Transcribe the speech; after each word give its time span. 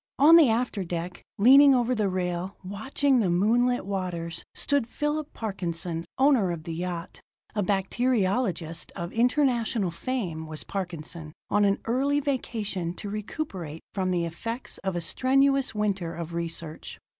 On 0.17 0.35
the 0.35 0.49
after 0.49 0.83
deck, 0.83 1.21
leaning 1.37 1.75
over 1.75 1.93
the 1.93 2.09
rail, 2.09 2.57
watching 2.63 3.19
the 3.19 3.29
moonlit 3.29 3.85
waters, 3.85 4.43
stood 4.55 4.87
Phillip 4.89 5.31
Parkinson, 5.31 6.05
owner 6.17 6.49
of 6.49 6.63
the 6.63 6.73
yacht. 6.73 7.21
A 7.53 7.61
bacteriologist 7.61 8.91
of 8.95 9.13
international 9.13 9.91
fame 9.91 10.47
was 10.47 10.63
Parkinson, 10.63 11.33
on 11.51 11.65
an 11.65 11.77
early 11.85 12.19
vacation 12.19 12.95
to 12.95 13.11
recuperate 13.11 13.83
from 13.93 14.09
the 14.09 14.25
effects 14.25 14.79
of 14.79 14.95
a 14.95 15.01
strenuous 15.01 15.75
winter 15.75 16.15
of 16.15 16.33
research. 16.33 16.97